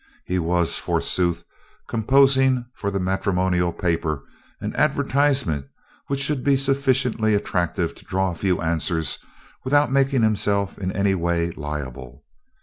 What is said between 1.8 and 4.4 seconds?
composing for the matrimonial paper